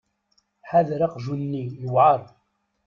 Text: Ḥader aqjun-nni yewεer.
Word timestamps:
Ḥader 0.69 0.99
aqjun-nni 1.07 1.63
yewεer. 1.79 2.21